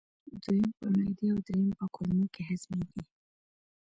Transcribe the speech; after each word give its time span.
دویم 0.41 0.65
په 0.77 0.85
معدې 0.95 1.27
او 1.33 1.37
دریم 1.45 1.69
په 1.79 1.85
کولمو 1.95 2.25
کې 2.33 2.41
هضمېږي. 2.49 3.01